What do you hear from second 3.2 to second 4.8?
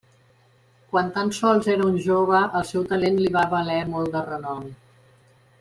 li va valer molt de renom.